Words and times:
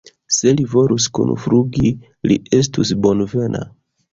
Se 0.37 0.53
li 0.59 0.63
volus 0.71 1.05
kunflugi, 1.17 1.91
li 2.31 2.39
estus 2.61 2.95
bonvena. 3.05 3.63